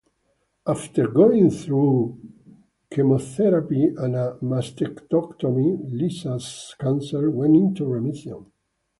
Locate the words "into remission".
7.55-8.47